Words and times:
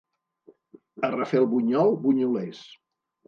A 1.07 1.09
Rafelbunyol, 1.15 1.93
bunyolers. 2.01 2.65